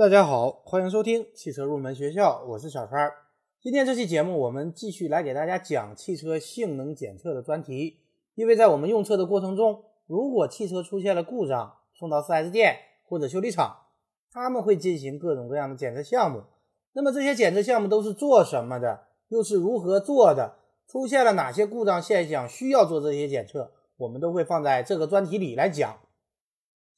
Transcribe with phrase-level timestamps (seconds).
[0.00, 3.12] 大家好，欢迎收听汽车入门学校，我是小川。
[3.60, 7.98] 今天这期节目，我们继续来给大家讲汽车性能检测的专题。
[8.34, 13.76] 因为在我们用车的过程中，如果汽车出现了故障，送到 4S 店或者修理厂，
[14.32, 16.44] 他们会进行各种各样的检测项目。
[16.94, 19.02] 那么这些检测项目都是做什么的？
[19.28, 20.54] 又是如何做的？
[20.88, 23.70] 出现了哪些故障现象需要做这些检测？
[23.98, 25.98] 我们都会放在这个专题里来讲。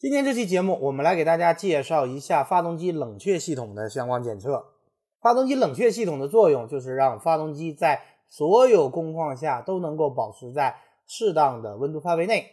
[0.03, 4.73] 今天这期节目，我们来给大家介绍一下发动机冷却系统的相关检测。
[5.20, 12.51] 发动机冷却系统的作用就是让发动机在所有工况下都能够保持在适当的温度范围内。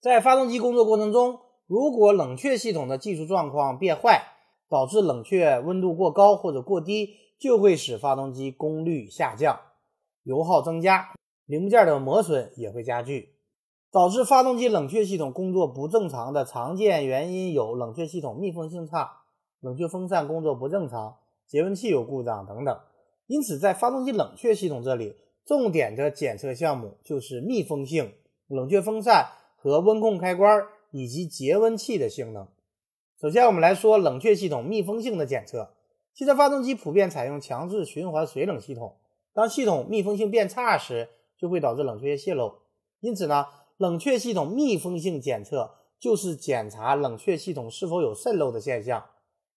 [0.00, 4.24] 在发动机工作过程中，如果冷却系统的技术状况变坏，
[4.68, 9.60] 导致冷却温度过高或者过低，就会使发动机功率下降、
[10.24, 11.14] 油耗增加，
[11.46, 13.37] 零部件的磨损也会加剧。
[13.98, 19.22] 导致发动机冷却系统工作不正常的常见原因有冷却系统密封性差、
[19.58, 21.16] 冷却风扇工作不正常、
[21.48, 22.78] 节温器有故障等等。
[23.26, 28.12] 因此，在发动机冷却系统这里，重点的检测项目就是密封性、
[28.46, 32.46] 冷却风扇和温控开关以及节温器的性能。
[33.20, 35.74] 首先，我们来说冷却系统密封性的检测。
[36.14, 38.98] 汽车发动机普遍采用强制循环水冷系统，
[39.34, 42.60] 当系统密封性变差时，就会导致冷却液泄漏。
[43.00, 43.46] 因此呢。
[43.78, 49.04] 冷却系统密封性检测就是检查冷却系统是否有渗漏的现象。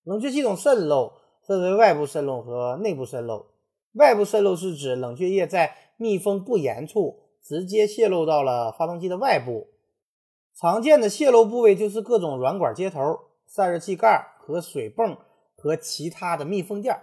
[0.03, 3.47] 冷却系统渗漏分为外部渗漏和内部渗漏。
[3.93, 9.69] 外部渗漏是指冷却液在密封不严处直接泄漏到了发动机的外部。
[10.55, 15.17] 常见的泄漏部位就是各种软管接头、散热器盖和水泵
[15.55, 16.95] 和其他的密封垫。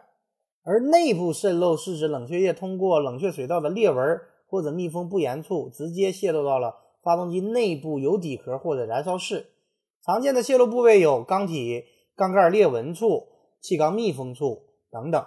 [0.63, 6.88] 而内部渗漏是指冷却液通过冷却水道的裂纹或者密封不严处直接泄漏到了。
[7.09, 9.47] 发动机内部有底壳或者燃烧室，
[10.05, 13.29] 常见的泄漏部位有缸体、缸盖裂纹处、
[13.63, 15.25] 气缸密封处等等。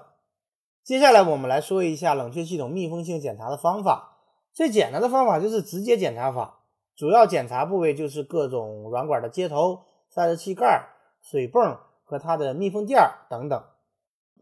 [0.83, 4.19] 接下来我们来说一下冷却系统密封性检查的方法。
[4.53, 6.59] 最简单的方法就是直接检查法，
[6.95, 10.87] 主要检查部位就是各种软管的接头、散热器盖、
[11.19, 13.59] 水泵和它的密封垫等等。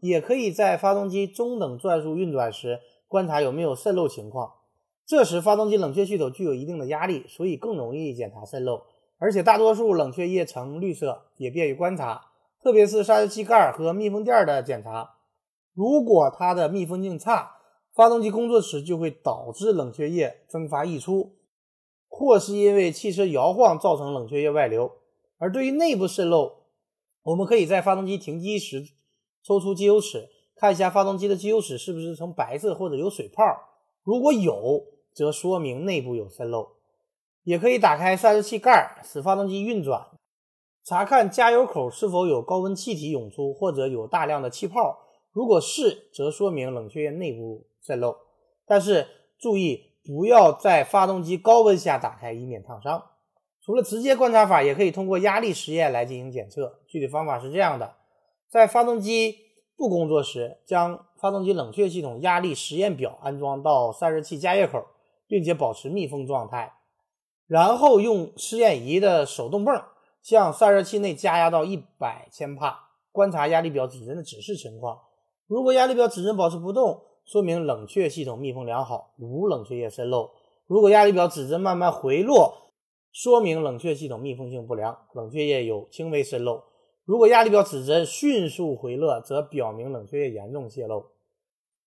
[0.02, 4.56] 也可以在发动机中等转速运转时观察有没有渗漏情况。
[5.10, 8.84] 这时，发动机冷却系统具有一定的压力，所以更容易检查渗漏，
[9.18, 12.26] 而且大多数冷却液呈绿色，也便于观察。
[12.62, 15.16] 特别是散热器盖和密封垫的检查，
[15.74, 17.56] 如果它的密封性差，
[17.92, 21.34] 发动机工作时就会导致冷却液蒸发溢出，
[22.08, 24.92] 或是因为汽车摇晃造成冷却液外流。
[25.38, 26.52] 而对于内部渗漏，
[27.24, 28.84] 我们可以在发动机停机时
[29.42, 33.42] 抽出机油尺，看一下发动机的机油尺是不是呈白色或者有水泡，
[34.04, 34.86] 如果有。
[35.20, 36.76] 则说明内部有渗漏，
[37.42, 40.06] 也可以打开散热器盖，使发动机运转，
[40.82, 44.98] 查看加油口是否有高温气体涌出或者有大量的气泡。
[45.30, 48.16] 如果是，则说明冷却液内部渗漏。
[48.64, 49.06] 但是
[49.38, 53.02] 注意，不要在发动机高温下打开，以免烫伤。
[53.62, 56.80] 除了直接观察法，也可以通过压力实验来进行检测。
[56.88, 57.96] 具体方法是这样的：
[58.48, 59.36] 在发动机
[59.76, 64.86] 不工作时，将发动机冷却系统压力实验表安装到散热器加热口。
[65.30, 66.74] 并且保持密封状态，
[67.46, 69.80] 然后用试验仪的手动泵
[70.20, 74.98] 向散热器内加压到一百千帕，观察压力表指针的指示情况。
[75.46, 80.32] 如果压力表指针保持不动，说明冷却系统密封良好，无冷却液渗漏；
[80.66, 82.72] 如果压力表指针慢慢回落，
[83.12, 86.64] 说明冷却系统密封性不良，冷却液有轻微渗漏；
[87.04, 91.06] 如果压力表指针迅速回落，则表明冷却液严重泄漏。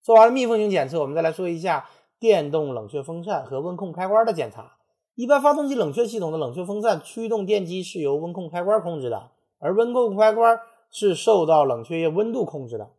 [0.02, 1.90] 做完了密封性检测，我们再来说一下。
[2.24, 4.78] 电动冷却风扇和温控开关的检查，
[5.14, 10.58] 一般发动机冷却系统的冷却风扇驱动电机是由温控开关控制的，而温控开关
[10.90, 12.92] 是受到冷却液温度控制的。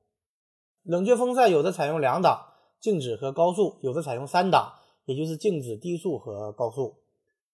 [0.82, 2.48] 冷却风扇有的采用两档
[2.78, 4.74] 静止和高速，有的采用三档，
[5.06, 6.96] 也就是静止、低速和高速。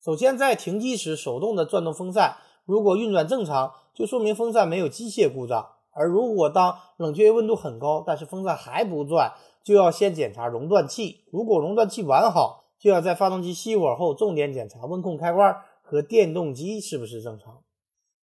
[0.04, 17.62] 首先，在停机时手动的转动风扇，如果运转正常，就说明风扇没有机械故障；而如果当冷却液温度很高，但是风扇还不转，就要先检查熔断器，如果熔断器完好，就要在发动机熄火后重点检查温控开关和电动机是不是正常。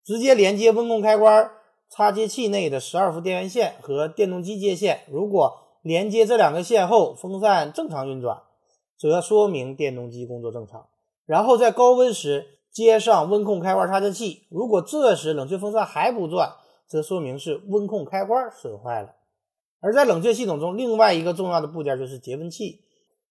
[0.03, 1.51] 直接连接温控开关
[1.89, 8.41] 插接器内的十二伏电源线和电动机接线，如果连接这两个线后风扇正常运转，
[8.97, 10.87] 则说明电动机工作正常。
[11.25, 16.55] 然后在高温时接上温控开关插接器，如果这时冷却风扇还不转，
[16.87, 19.13] 则说明是温控开关损坏了。
[19.79, 22.81] 而在冷却系统中，另外一个重要的部件就是节温器。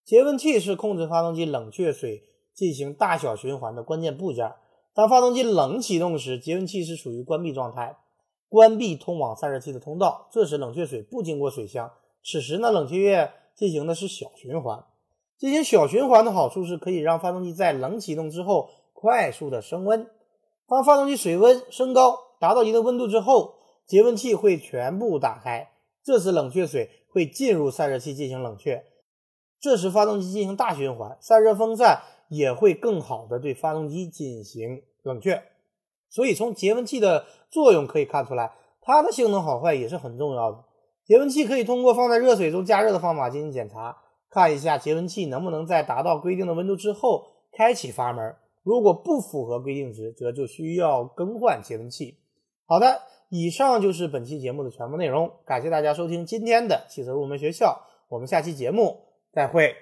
[0.05, 2.23] 节温器是控制发动机冷却水
[2.55, 4.53] 进行大小循环的关键部件。
[4.95, 7.99] 当发动机冷启动时，节温器是处于关闭状态。
[8.49, 11.91] 关闭通往散热器的通道，这时冷却水不经过水箱。
[12.25, 14.85] 此时呢，冷却液进行的是小循环。
[15.37, 20.09] 进行小循环的好处是可以让发动机在冷启动之后快速的升温。
[20.69, 25.69] 当发动机水温升高达到一定温度之后，节温器会全部打开，
[26.07, 28.85] 这时冷却水会进入散热器进行冷却。
[29.59, 35.43] 这时发动机进行大循环，散热风扇也会更好的对发动机进行冷却。
[36.09, 40.65] 所以从节温器的作用可以看出来，它的性能好坏也是很重要的。
[41.05, 43.99] 节温器可以通过放在热水中加热的方法进行检查。
[44.31, 52.19] 看一下节温器能不能在达到规定的温度之后开启阀门，如果不符合规定值，则就需要更换节温器。
[52.69, 59.77] 好的，以上就是本期节目的全部内容，感谢大家收听今天的汽车入门学校，我们下期节目再会。